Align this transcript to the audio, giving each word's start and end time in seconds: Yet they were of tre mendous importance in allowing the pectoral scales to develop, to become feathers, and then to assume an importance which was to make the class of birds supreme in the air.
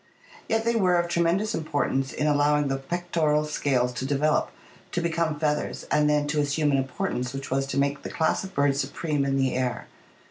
Yet 0.49 0.65
they 0.65 0.75
were 0.75 0.97
of 0.97 1.07
tre 1.09 1.21
mendous 1.21 1.53
importance 1.53 2.11
in 2.11 2.25
allowing 2.25 2.69
the 2.69 2.77
pectoral 2.77 3.45
scales 3.45 3.93
to 3.93 4.03
develop, 4.07 4.49
to 4.93 4.99
become 4.99 5.37
feathers, 5.39 5.83
and 5.91 6.09
then 6.09 6.25
to 6.29 6.39
assume 6.41 6.71
an 6.71 6.77
importance 6.79 7.33
which 7.33 7.51
was 7.51 7.67
to 7.67 7.77
make 7.77 8.01
the 8.01 8.09
class 8.09 8.43
of 8.43 8.55
birds 8.55 8.81
supreme 8.81 9.23
in 9.25 9.37
the 9.37 9.53
air. 9.53 9.85